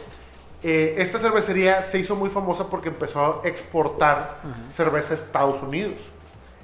[0.64, 4.38] eh, esta cervecería se hizo muy famosa porque empezó a exportar
[4.72, 5.98] cerveza a Estados Unidos.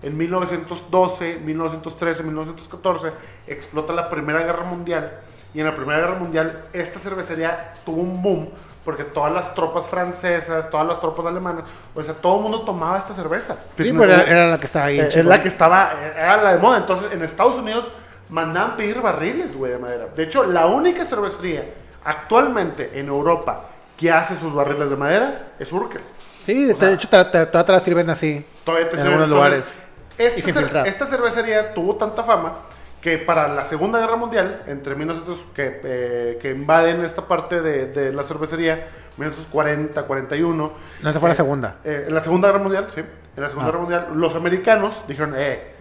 [0.04, 3.12] En 1912, 1913, 1914
[3.48, 5.12] explota la Primera Guerra Mundial
[5.54, 8.50] y en la Primera Guerra Mundial esta cervecería tuvo un boom
[8.84, 11.64] porque todas las tropas francesas, todas las tropas alemanas,
[11.96, 13.56] o sea, todo el mundo tomaba esta cerveza.
[13.78, 15.00] Sí, pero era, era la que estaba ahí.
[15.00, 15.30] en Eh, es Chico.
[15.30, 16.80] la que estaba, eh, era la de moda.
[16.80, 17.90] Entonces, en Estados Unidos
[18.30, 20.08] mandaban pedir barriles, güey, de madera.
[20.14, 21.64] De hecho, la única cervecería
[22.04, 23.62] actualmente en Europa
[23.98, 26.02] que hace sus barriles de madera es Urkel.
[26.46, 28.46] Sí, o sea- de hecho, te, te- las sirven así.
[28.66, 29.22] Todavía te en sirven.
[29.22, 29.83] algunos Entonces, lugares.
[30.18, 32.54] Esta, Y cer- esta cervecería tuvo tanta fama
[33.02, 37.88] que para la Segunda Guerra Mundial, entre 1900 que, eh, que invaden esta parte de,
[37.88, 40.72] de la cervecería, 1940, 41.
[41.02, 41.76] No, esa fue la eh, segunda.
[41.84, 43.02] eh, en la Segunda Guerra Mundial, sí.
[43.36, 43.72] En la Segunda Ah.
[43.72, 45.74] Guerra Mundial, los americanos dijeron, eh,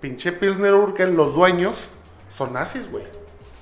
[0.00, 1.76] pinche Pilsner Urkel, los dueños
[2.30, 3.04] son nazis, güey.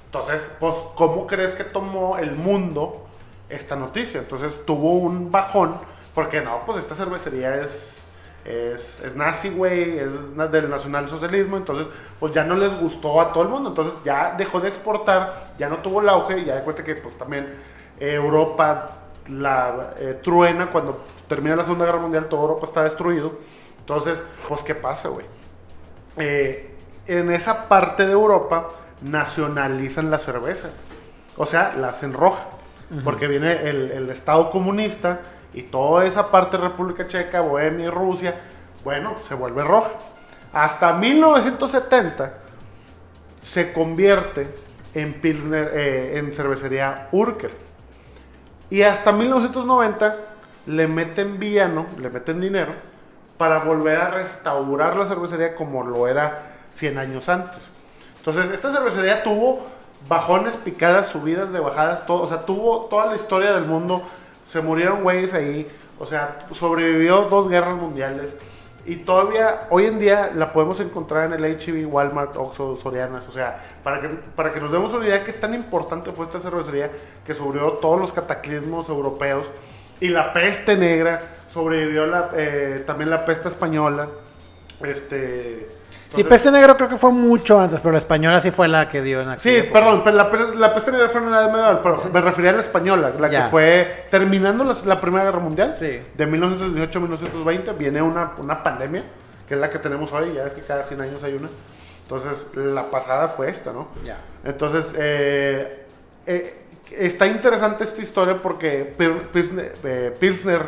[0.07, 3.05] Entonces, pues, ¿cómo crees que tomó el mundo
[3.49, 4.21] esta noticia?
[4.21, 5.77] Entonces tuvo un bajón,
[6.15, 7.94] porque no, pues esta cervecería es,
[8.45, 11.87] es, es nazi, güey, es del nacionalsocialismo, entonces,
[12.21, 15.69] pues ya no les gustó a todo el mundo, entonces ya dejó de exportar, ya
[15.69, 17.47] no tuvo el auge, y ya de cuenta que, pues también
[17.99, 18.91] eh, Europa
[19.31, 23.33] la eh, truena cuando termina la Segunda Guerra Mundial, toda Europa está destruido.
[23.81, 25.27] Entonces, pues, ¿qué pasa, güey?
[26.17, 26.75] Eh,
[27.07, 28.69] en esa parte de Europa
[29.03, 30.71] nacionalizan la cerveza.
[31.37, 32.45] O sea, la hacen roja.
[33.03, 35.21] Porque viene el, el Estado comunista
[35.55, 38.35] y toda esa parte de República Checa, Bohemia y Rusia,
[38.83, 39.91] bueno, se vuelve roja.
[40.53, 42.35] Hasta 1970
[43.43, 44.49] se convierte
[44.95, 47.51] en, Pilsner, eh, en cervecería Urkel.
[48.71, 50.17] Y hasta 1990
[50.67, 52.73] le meten villano, le meten dinero
[53.37, 57.63] para volver a restaurar la cervecería como lo era 100 años antes.
[58.19, 59.67] Entonces, esta cervecería tuvo
[60.09, 64.03] bajones, picadas, subidas de bajadas, todo, o sea, tuvo toda la historia del mundo.
[64.49, 65.67] Se murieron güeyes ahí,
[65.99, 68.35] o sea, sobrevivió dos guerras mundiales.
[68.87, 73.27] Y todavía, hoy en día, la podemos encontrar en el HB, Walmart, Oxxo, Sorianas.
[73.27, 76.27] O sea, para que, para que nos demos una idea de qué tan importante fue
[76.27, 76.91] esta cervecería
[77.25, 79.47] que sobrevivió todos los cataclismos europeos.
[80.01, 82.05] Y la peste negra, sobrevivió
[82.37, 84.09] eh, también la peste española.
[84.83, 85.84] Este...
[86.15, 88.89] Sí, entonces- Peste Negro creo que fue mucho antes, pero la española sí fue la
[88.89, 89.81] que dio en Sí, época.
[89.81, 92.55] perdón, pero la, la peste negra fue en la edad medieval, pero me refería a
[92.55, 93.45] la española, la Ya.
[93.45, 95.77] que fue terminando la, la Primera Guerra Mundial.
[95.79, 96.01] Sí.
[96.15, 99.03] De 1918 a 1920 viene una, una pandemia,
[99.49, 101.49] que es la que tenemos hoy, ya es que cada 100 años hay una.
[102.05, 103.89] Entonces, la pasada fue esta, ¿no?
[104.05, 104.19] Ya.
[104.45, 105.85] Entonces, eh,
[106.27, 106.55] eh,
[106.99, 110.63] está interesante esta historia porque Pil- Pilsner, eh, Pilsner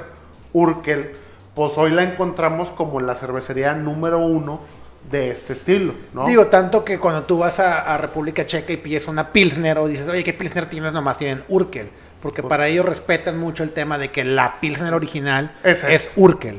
[0.54, 1.14] Urkel,
[1.54, 4.60] pues hoy la encontramos como la cervecería número uno
[5.10, 6.26] de este estilo, ¿no?
[6.26, 9.86] Digo, tanto que cuando tú vas a, a República Checa y pides una Pilsner o
[9.86, 10.92] dices, oye, ¿qué Pilsner tienes?
[10.92, 11.88] Nomás tienen Urkel.
[12.20, 16.08] Porque para ellos respetan mucho el tema de que la Pilsner original es, es.
[16.16, 16.58] Urkel.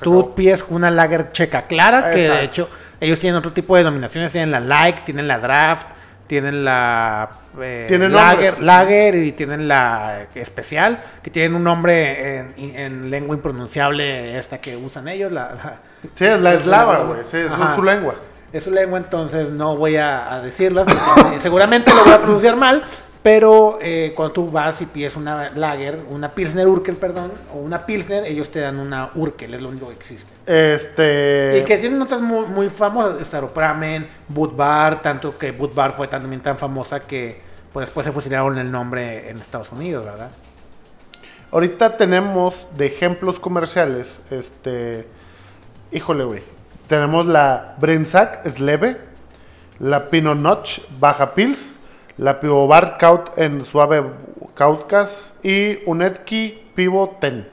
[0.00, 0.34] Tú acabó.
[0.34, 2.68] pides una lager checa clara, que de hecho
[3.00, 4.30] ellos tienen otro tipo de denominaciones.
[4.30, 5.86] Tienen la light, tienen la draft,
[6.28, 7.28] tienen la
[7.60, 13.34] eh, Tienen lager, lager y tienen la especial, que tienen un nombre en, en lengua
[13.34, 15.80] impronunciable esta que usan ellos, la- la,
[16.14, 17.20] Sí, es la Es eslava, la- güey.
[17.24, 17.70] Sí, Ajá.
[17.70, 18.14] es su lengua.
[18.52, 20.86] Es su lengua, entonces no voy a, a decirlas.
[20.86, 22.82] porque, eh, seguramente lo voy a pronunciar mal,
[23.22, 27.84] pero eh, cuando tú vas y pides una lager, una Pilsner Urkel, perdón, o una
[27.84, 30.32] Pilsner, ellos te dan una Urkel, es lo único que existe.
[30.46, 31.58] Este.
[31.60, 36.56] y que tienen otras muy, muy famosas, Staropramen, Budvar, tanto que Budvar fue también tan
[36.56, 40.30] famosa que pues después se fusilaron el nombre en Estados Unidos, ¿verdad?
[41.50, 44.20] Ahorita tenemos de ejemplos comerciales.
[44.30, 45.06] Este.
[45.92, 46.42] Híjole, güey.
[46.86, 48.96] Tenemos la Brensac Sleve,
[49.78, 51.74] la Pinot Noche Baja Pils,
[52.16, 54.02] la Pivovar Kaut en Suave
[54.54, 57.46] Kaukas y Unetki Pivo Ten.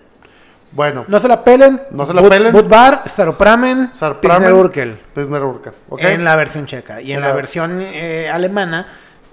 [0.71, 1.82] Bueno, No se la pelen.
[1.91, 2.52] No se la Bud- pelen.
[2.52, 3.91] Budvar, Staropramen.
[4.19, 6.02] Pilsner Urquell, ¿ok?
[6.02, 7.02] En la versión checa.
[7.02, 8.86] Y en En la la- versión eh, alemana,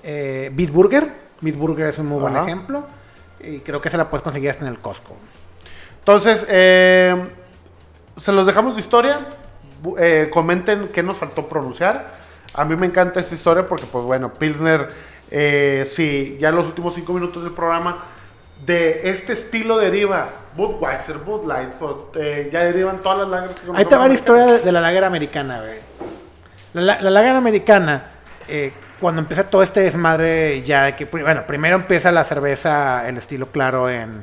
[0.04, 1.08] eh, Bitburger.
[1.40, 2.44] Bitburger es un muy buen Ajá.
[2.46, 2.86] ejemplo.
[3.40, 5.16] Y creo que se la puedes conseguir hasta en el Costco.
[5.98, 7.16] Entonces, eh,
[8.16, 9.26] se los dejamos de historia.
[9.98, 12.14] Eh, comenten qué nos faltó pronunciar.
[12.54, 14.90] A mí me encanta esta historia porque, pues bueno, Pilsner,
[15.30, 18.04] eh, sí, ya en los últimos cinco minutos del programa,
[18.64, 21.70] de este estilo deriva Budweiser, Bud Light,
[22.14, 24.80] eh, ya derivan todas las lagers que Ahí te va la historia de, de la
[24.80, 25.78] lager americana, güey.
[26.74, 28.10] La, la, la lager americana,
[28.46, 33.16] eh, cuando empieza todo este desmadre ya de que, bueno, primero empieza la cerveza, el
[33.16, 34.22] estilo claro en,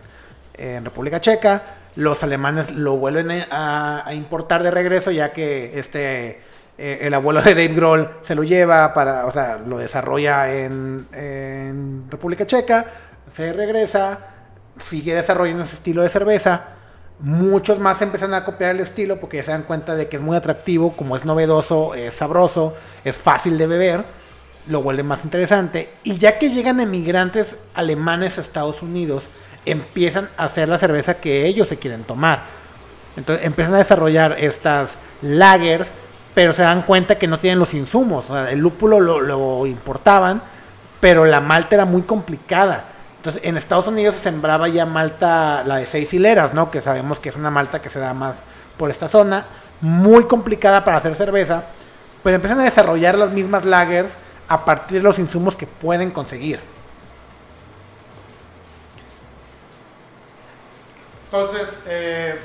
[0.53, 1.61] en República Checa,
[1.99, 6.39] los alemanes lo vuelven a, importar de regreso ya que este,
[6.77, 11.07] eh, el abuelo de Dave Grohl se lo lleva para, o sea, lo desarrolla en,
[11.11, 12.85] en República Checa,
[13.35, 14.17] se regresa,
[14.77, 16.67] sigue desarrollando ese estilo de cerveza.
[17.19, 20.21] Muchos más empiezan a copiar el estilo porque ya se dan cuenta de que es
[20.21, 24.05] muy atractivo, como es novedoso, es sabroso, es fácil de beber,
[24.67, 25.89] lo vuelve más interesante.
[26.05, 29.25] Y ya que llegan emigrantes alemanes a Estados Unidos,
[29.65, 32.43] empiezan a hacer la cerveza que ellos se quieren tomar.
[33.15, 35.89] Entonces empiezan a desarrollar estas lagers,
[36.33, 38.25] pero se dan cuenta que no tienen los insumos.
[38.49, 40.41] El lúpulo lo, lo importaban,
[40.99, 42.85] pero la malta era muy complicada.
[43.17, 46.71] Entonces en Estados Unidos se sembraba ya malta, la de seis hileras, ¿no?
[46.71, 48.35] Que sabemos que es una malta que se da más
[48.77, 49.45] por esta zona,
[49.81, 51.63] muy complicada para hacer cerveza,
[52.23, 54.09] pero empiezan a desarrollar las mismas lagers
[54.47, 56.59] a partir de los insumos que pueden conseguir.
[61.31, 62.35] Entonces, eh,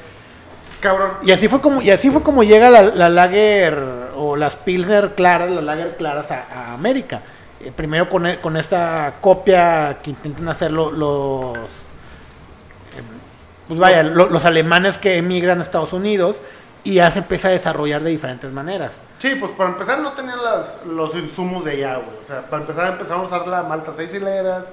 [0.80, 3.82] cabrón, Y así fue como, y así fue como llega la, la lager
[4.16, 7.22] o las pilsner claras, las lager claras a, a América.
[7.60, 13.02] Eh, primero con, e- con esta copia que intentan hacer lo- los, eh,
[13.68, 16.36] pues vaya, lo- los alemanes que emigran a Estados Unidos
[16.82, 18.92] y ya se empieza a desarrollar de diferentes maneras.
[19.18, 22.18] Sí, pues para empezar no tenían las, los insumos de allá, güey.
[22.22, 24.70] O sea, para empezar empezamos a usar la malta seis hileras.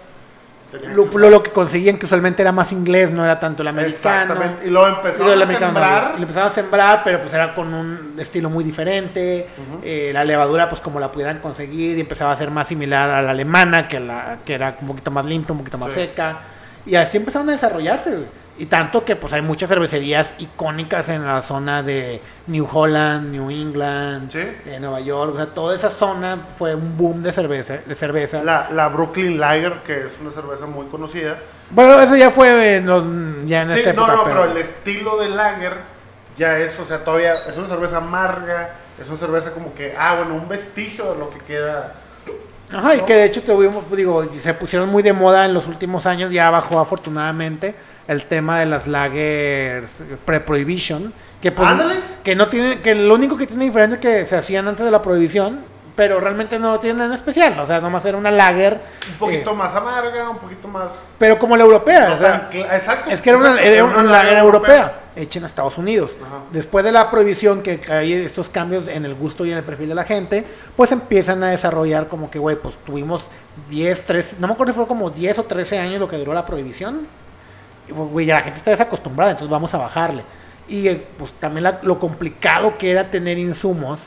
[0.78, 4.22] Usar- lo que conseguían que usualmente era más inglés, no era tanto el americano.
[4.22, 4.68] Exactamente.
[4.68, 5.72] Y Y empezaron a sembrar.
[6.02, 6.16] también.
[6.16, 9.48] Y lo empezaron a sembrar, pero pues era con un estilo muy diferente.
[9.84, 13.22] Eh, la levadura, pues como la pudieran conseguir, y empezaba a ser más similar a
[13.22, 16.00] la alemana, que, la, que era un poquito más limpia, un poquito más Sí.
[16.02, 16.38] seca.
[16.86, 18.10] Y así empezaron a desarrollarse.
[18.12, 18.42] güey.
[18.60, 23.50] Y tanto que pues hay muchas cervecerías icónicas en la zona de New Holland, New
[23.50, 24.40] England, Sí.
[24.40, 25.34] eh, Nueva York.
[25.34, 27.78] O sea, toda esa zona fue un boom de cerveza.
[27.86, 28.44] De cerveza.
[28.44, 31.38] La, la Brooklyn Lager, que es una cerveza muy conocida.
[31.72, 33.04] Bueno, eso ya fue en, los-
[33.48, 34.18] ya en Sí, esta no, época.
[34.18, 35.78] no, pero el estilo de Lager
[36.38, 40.16] ya es, o sea, todavía es una cerveza amarga, es una cerveza como que, ah,
[40.18, 41.94] bueno, un vestigio de lo que queda.
[42.74, 46.06] Ajá, y que de hecho tuvimos, digo, se pusieron muy de moda en los últimos
[46.06, 47.76] años, ya bajó afortunadamente
[48.08, 49.92] el tema de las lagers
[50.26, 51.70] pre-prohibition, que pues,
[52.24, 54.92] que no tiene, que lo único que tiene diferente es que se hacían antes de
[54.92, 55.60] la prohibición,
[55.96, 58.80] pero realmente no tiene nada en especial, o sea, nomás era una lager,
[59.12, 61.14] Un poquito eh, más amarga, un poquito más...
[61.18, 63.10] pero como la europea, no o sea, exacto.
[63.10, 66.12] es que era una, exacto, era una lager europea, hecha en Estados Unidos.
[66.26, 66.44] Ajá.
[66.52, 69.90] Después de la prohibición, que hay estos cambios en el gusto y en el perfil
[69.90, 70.46] de la gente,
[70.76, 73.24] pues empiezan a desarrollar como que, güey, pues tuvimos
[73.70, 76.34] 10, 13, no me acuerdo si fue como 10 o 13 años lo que duró
[76.34, 77.08] la prohibición.
[77.90, 80.24] Y, pues, güey, ya la gente está desacostumbrada, entonces vamos a bajarle.
[80.68, 84.00] Y eh, pues también la- lo complicado que era tener insumos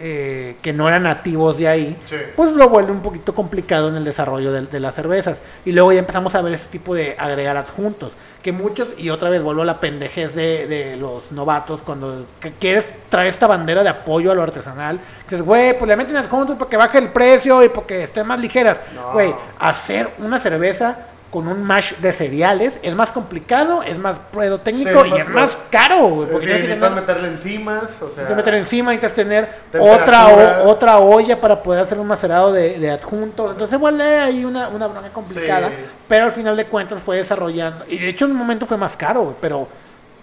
[0.00, 2.16] eh, que no eran nativos de ahí, Sí.
[2.36, 5.40] pues lo vuelve un poquito complicado en el desarrollo de, de las cervezas.
[5.64, 8.12] Y luego ya empezamos a ver ese tipo de agregar adjuntos.
[8.42, 12.50] Que muchos, y otra vez vuelvo a la pendejez de, de los novatos, cuando que
[12.50, 16.16] quieres traer esta bandera de apoyo a lo artesanal, que dices, güey, pues le meten
[16.16, 18.78] adjuntos porque baje el precio y porque estén más ligeras.
[18.96, 19.12] No.
[19.12, 24.58] Güey, hacer una cerveza con un mash de cereales es más complicado, es más pruebo
[24.58, 26.26] técnico Sí, y es más caro, güey.
[26.28, 28.00] Sí, Porque que necesitas tener- meterle enzimas, o sea...
[28.24, 29.48] Necesitas meter encima, necesitas tener
[29.80, 33.52] otra, o- otra olla para poder hacer un macerado de, de adjuntos.
[33.52, 35.68] Entonces, vuelve ahí una, una broma complicada.
[35.68, 35.74] Sí.
[36.06, 37.84] Pero al final de cuentas fue desarrollando.
[37.88, 39.66] Y de hecho, en un momento fue más caro, güey, pero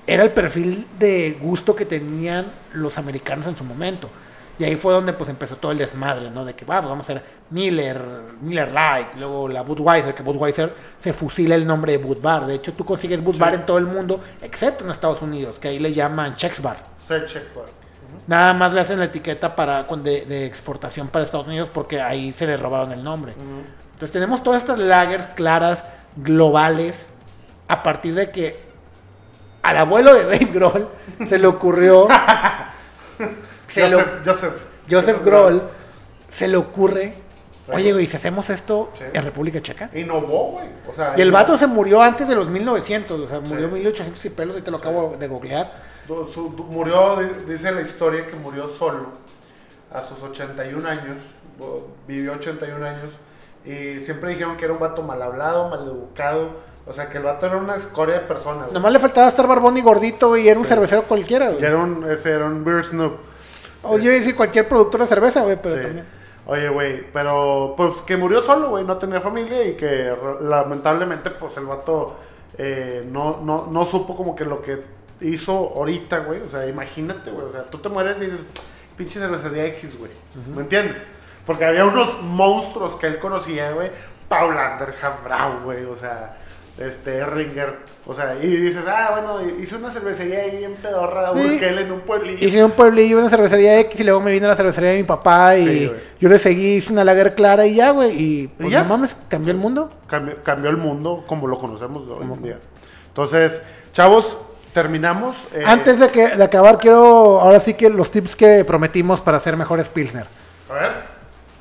[0.06, 4.10] era el perfil de gusto que tenían los americanos en su momento.
[4.60, 6.44] Y ahí fue donde pues empezó todo el desmadre, ¿no?
[6.46, 8.00] De que "Va, pues, vamos a hacer Miller,
[8.42, 12.46] Miller Light, luego la Budweiser, que Budweiser se fusila el nombre de Budvar.
[12.46, 13.56] De hecho, tú consigues Budvar Sí.
[13.62, 16.78] en todo el mundo, excepto en Estados Unidos, que ahí le llaman Chex Bar.
[17.08, 17.66] Checks, güey.
[18.28, 22.32] Nada más le hacen la etiqueta para de, de exportación para Estados Unidos porque ahí
[22.34, 23.34] se le robaron el nombre.
[23.94, 25.84] Entonces tenemos todas estas lagers claras,
[26.18, 26.96] globales,
[27.68, 28.60] a partir de que
[29.64, 30.88] al abuelo de Dave Grohl
[31.28, 32.08] se le ocurrió,
[33.74, 34.66] Joseph, Joseph.
[34.90, 35.62] Joseph Grohl,
[36.36, 37.14] se le ocurre
[37.72, 39.04] Oye, güey, si hacemos esto Sí.
[39.14, 39.92] en República Checa.
[39.94, 40.66] Innovó, güey.
[40.92, 43.70] O sea, Y el vato se murió antes de los 1900, o sea, murió en
[43.70, 43.76] Sí.
[43.76, 45.72] 1800 y pelos, y te lo acabo de googlear.
[46.08, 49.10] Du- su- du- murió, di- dice la historia que murió solo
[49.94, 51.18] a sus 81 años,
[52.08, 53.14] vivió 81 años
[53.64, 56.50] y siempre dijeron que era un vato mal hablado, mal educado,
[56.88, 58.62] o sea que el vato era una escoria de persona.
[58.64, 58.74] güey.
[58.74, 61.66] Nomás le faltaba estar barbón y gordito, güey, y era un cervecero cualquiera, Y güey.
[61.66, 63.14] era un, ese era un beer snoop.
[63.84, 65.82] O yo iba a decir cualquier productor de cerveza, güey, pero Sí.
[65.84, 66.06] también.
[66.46, 70.12] Oye, güey, pero pues que murió solo, güey, no tenía familia y que
[70.42, 72.18] lamentablemente pues el vato
[72.58, 74.82] eh, no, no, no supo como que lo que
[75.22, 76.42] hizo ahorita, güey.
[76.42, 78.42] O sea, imagínate, güey, o sea, tú te mueres y dices,
[78.98, 80.12] pinche cervecería X, güey.
[80.56, 80.98] ¿Me entiendes?
[81.46, 83.92] Porque había unos monstruos que él conocía, güey.
[84.28, 86.38] Paulander, Brau, güey, o sea,
[86.80, 87.76] este, Ringer.
[88.08, 91.40] O sea, y dices, ah, bueno, hice una cervecería ahí en pedorra Sí.
[91.54, 92.44] Urquel en un pueblillo.
[92.48, 95.04] Hice un pueblillo, una cervecería X, y luego me vine a la cervecería de mi
[95.04, 98.72] papá, y Sí, yo le seguí, hice una lager clara y ya, güey, y pues
[98.72, 98.82] ya?
[98.84, 99.92] no mames, cambió el mundo.
[100.08, 102.58] cambió, cambió el mundo como lo conocemos hoy en día.
[103.10, 103.62] Entonces,
[103.94, 104.38] chavos,
[104.74, 105.36] terminamos.
[105.54, 109.38] eh, Antes de, que, de acabar, quiero ahora sí que los tips que prometimos para
[109.38, 110.26] hacer mejores Pilsner.
[110.70, 110.92] A ver.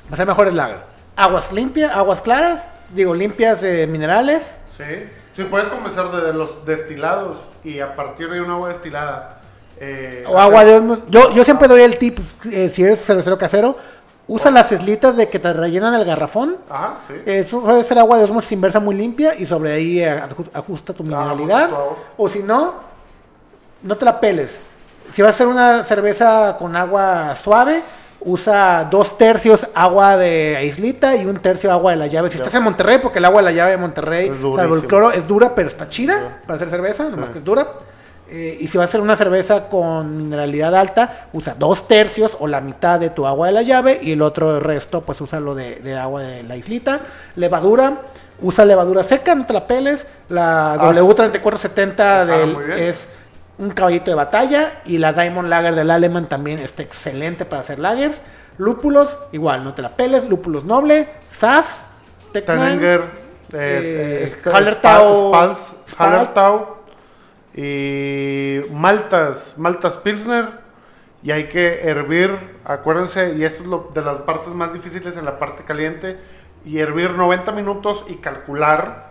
[0.05, 0.77] Para hacer mejores lager.
[1.15, 2.61] Aguas limpias, aguas claras,
[2.95, 4.41] digo, limpias de minerales.
[4.79, 5.05] Sí.
[5.35, 9.41] Sí, puedes comenzar desde los destilados y a partir de un agua destilada.
[9.79, 10.99] eh, O agua de osmos.
[11.07, 12.17] Yo, yo siempre doy el tip,
[12.51, 13.77] eh, si eres cervecero casero,
[14.27, 16.57] usa las islitas de que te rellenan el garrafón.
[16.69, 17.13] Ajá, sí.
[17.25, 20.93] Eso suele ser agua de osmosis inversa muy limpia y sobre ahí eh, aju- ajusta
[20.93, 21.69] tu Ah, mineralidad.
[22.17, 22.73] O si no,
[23.83, 24.59] no te la peles.
[25.13, 27.81] Si vas a hacer una cerveza con agua suave,
[28.21, 32.29] usa dos tercios agua de islita y un tercio agua de la llave.
[32.29, 35.11] Si estás en Monterrey, porque el agua de la llave de Monterrey, salvo el cloro,
[35.11, 37.33] es dura, pero está chida para hacer cerveza, nomás Sí.
[37.33, 37.67] que es dura.
[38.31, 42.47] Eh, y si vas a hacer una cerveza con mineralidad alta, usa dos tercios o
[42.47, 45.55] la mitad de tu agua de la llave y el otro resto, pues usa lo
[45.55, 46.99] de, de agua de la islita.
[47.35, 47.93] Levadura,
[48.41, 50.05] usa levadura seca, no te la peles.
[50.29, 52.71] La Ah, W3470 ah, del- bien.
[52.77, 53.07] es
[53.59, 57.77] un caballito de batalla y la Diamond Lager del Aleman también está excelente para hacer
[57.77, 58.19] lagers.
[58.57, 60.27] Lúpulos, igual, no te la peles.
[60.27, 61.67] Lúpulos noble, Sass,
[62.31, 63.01] Tecnan, Teninger,
[63.53, 65.59] eh, eh, Hallertau, Spalt.
[65.97, 66.77] Hallertau
[67.53, 70.69] y maltas, maltas Pilsner.
[71.21, 72.31] Y hay que hervir,
[72.63, 76.17] acuérdense, y esto es lo, de las partes más difíciles en la parte caliente,
[76.63, 79.08] y hervir 90 minutos y calcular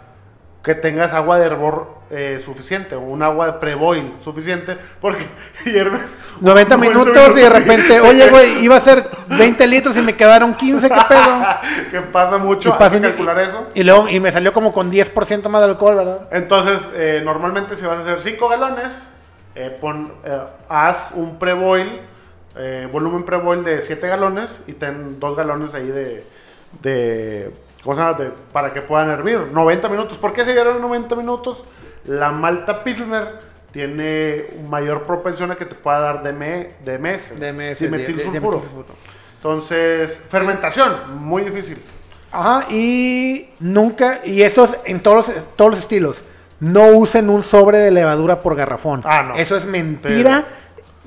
[0.62, 5.26] que tengas agua de hervor eh, suficiente, o un agua de pre-boil suficiente, porque
[5.64, 6.02] hierves
[6.40, 10.54] 90 minutos y de repente, oye, güey, iba a ser 20 litros y me quedaron
[10.54, 11.46] 15, ¿qué pedo?
[11.90, 13.68] que pasa mucho, hay que calcular eso.
[13.74, 16.28] Y luego, y me salió como con 10% más de alcohol, ¿verdad?
[16.32, 18.92] Entonces, eh, normalmente si vas a hacer 5 galones,
[19.54, 22.00] eh, pon, eh, haz un pre-boil,
[22.56, 26.24] eh, volumen pre-boil de 7 galones y ten 2 galones ahí de,
[26.80, 27.50] de,
[27.82, 28.18] ¿cómo se llama?
[28.18, 29.38] De- para que puedan hervir.
[29.52, 30.18] 90 minutos.
[30.18, 31.64] ¿Por qué se dieron 90 minutos?
[32.04, 33.40] La malta Pilsner
[33.72, 38.62] tiene mayor propensión a que te pueda dar DM, DMS, DMS, dimetilsulfuro.
[39.36, 41.78] Entonces, fermentación, muy difícil.
[42.32, 46.24] Ajá, y nunca, y estos en todos los, todos los estilos,
[46.60, 49.02] no usen un sobre de levadura por garrafón.
[49.04, 49.34] Ah, no.
[49.36, 50.44] Eso es mentira.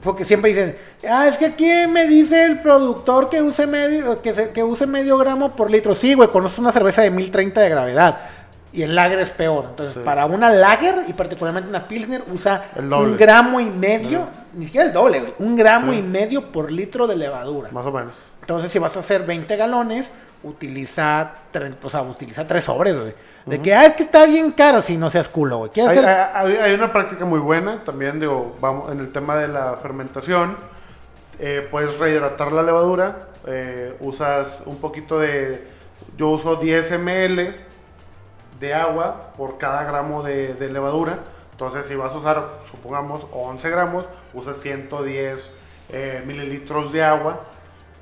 [0.03, 0.75] Porque siempre dicen,
[1.09, 4.87] ah, es que aquí me dice el productor que use medio, que, se- que use
[4.87, 5.93] medio gramo por litro.
[5.93, 8.17] Sí, güey, conoces una cerveza de 1030 de gravedad.
[8.73, 9.65] Y el lager es peor.
[9.69, 10.01] Entonces, Sí.
[10.03, 14.93] para una lager, y particularmente una pilsner, usa un gramo y medio, ni siquiera el
[14.93, 15.99] doble, güey, un gramo Sí.
[15.99, 17.69] y medio por litro de levadura.
[17.71, 18.13] Más o menos.
[18.39, 20.09] Entonces, si vas a hacer 20 galones,
[20.43, 23.13] utiliza, tre- o sea, utiliza tres sobres, güey.
[23.45, 25.71] De que, ah, es que está bien caro, si no seas culo, güey.
[25.71, 26.09] ¿Quieres Hay, hacer?
[26.35, 30.55] hay- hay una práctica muy buena también, digo, vamos, en el tema de la fermentación,
[31.39, 35.67] eh, puedes rehidratar la levadura, eh, usas un poquito de,
[36.17, 37.55] yo uso 10 ml
[38.59, 41.17] de agua por cada gramo de, de levadura,
[41.51, 44.05] entonces si vas a usar, supongamos, 11 gramos,
[44.35, 45.51] usas 110
[45.89, 47.39] eh, mililitros de agua.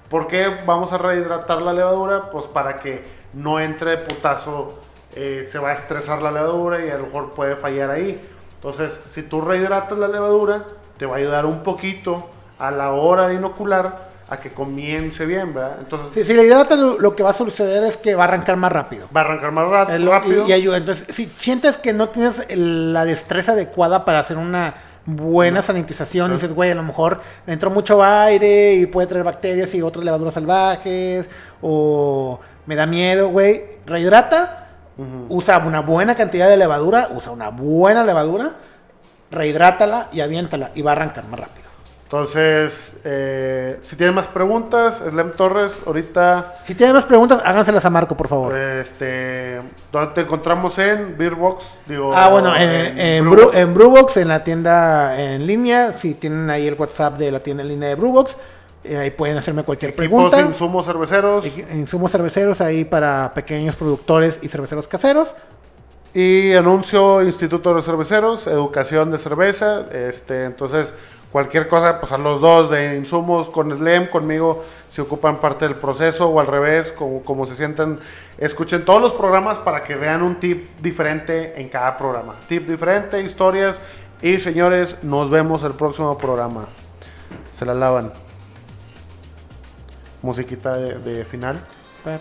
[0.10, 2.30] ¿Por qué vamos a rehidratar la levadura?
[2.30, 3.04] Pues para que
[3.34, 4.80] no entre de putazo,
[5.22, 8.20] eh, se va a estresar la levadura y a lo mejor puede fallar ahí.
[8.56, 10.64] Entonces, si tú rehidratas la levadura,
[10.98, 15.54] te va a ayudar un poquito a la hora de inocular a que comience bien,
[15.54, 15.78] ¿verdad?
[15.80, 18.28] Entonces, Si, si le hidratas, lo, lo que va a suceder es que va a
[18.28, 19.08] arrancar más rápido.
[19.16, 19.66] va a arrancar más
[20.00, 20.46] lo- rápido.
[20.48, 20.78] y, y ayuda.
[20.78, 26.34] Entonces, si sientes que no tienes la destreza adecuada para hacer una buena sanitización, Sí.
[26.36, 30.36] dices, güey, a lo mejor entró mucho aire y puede traer bacterias y otras levaduras
[30.36, 31.28] salvajes,
[31.64, 34.68] o me da miedo, güey, rehidrata,
[35.30, 38.52] Usa una buena cantidad de levadura, usa una buena levadura,
[39.32, 41.60] rehidrátala y aviéntala y va a arrancar más rápido.
[42.06, 47.90] Entonces, eh, si tienen más preguntas, Slem Torres, ahorita, Si tienen más preguntas, háganselas a
[47.92, 48.58] Marco, por favor.
[48.58, 51.66] este, ¿dónde te encontramos en Beerbox?
[51.86, 53.54] Digo, Ah, bueno, en, en, Brewbox.
[53.54, 57.42] Bru- en Brewbox, en la tienda en línea, si tienen ahí el WhatsApp de la
[57.42, 58.36] tienda en línea de Brewbox,
[58.84, 60.40] eh, ahí pueden hacerme cualquier Equipos, pregunta.
[60.42, 61.46] insumos cerveceros.
[61.74, 65.36] Insumos cerveceros ahí para pequeños productores y cerveceros caseros.
[66.14, 69.86] Y anuncio Instituto de Cerveceros, educación de cerveza.
[69.92, 70.94] Este, entonces,
[71.32, 75.76] cualquier cosa, pues a los dos de insumos con SLEM, conmigo, si ocupan parte del
[75.76, 78.00] proceso o al revés, como, como se sientan.
[78.40, 82.36] Escuchen todos los programas para que vean un tip diferente en cada programa.
[82.48, 83.80] Tip diferente, historias.
[84.22, 86.66] Y señores, nos vemos el próximo programa.
[87.54, 88.12] Se la lavan.
[90.22, 91.60] Musiquita de, de final.
[92.04, 92.20] Pa-.